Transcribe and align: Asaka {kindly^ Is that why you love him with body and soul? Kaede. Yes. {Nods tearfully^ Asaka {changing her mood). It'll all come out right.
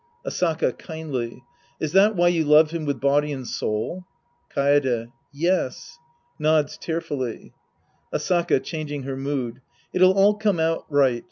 Asaka 0.25 0.73
{kindly^ 0.79 1.43
Is 1.79 1.91
that 1.91 2.15
why 2.15 2.29
you 2.29 2.43
love 2.43 2.71
him 2.71 2.85
with 2.85 2.99
body 2.99 3.31
and 3.31 3.45
soul? 3.47 4.03
Kaede. 4.51 5.11
Yes. 5.31 5.99
{Nods 6.39 6.75
tearfully^ 6.79 7.51
Asaka 8.11 8.63
{changing 8.63 9.03
her 9.03 9.15
mood). 9.15 9.61
It'll 9.93 10.13
all 10.13 10.33
come 10.39 10.59
out 10.59 10.85
right. 10.89 11.19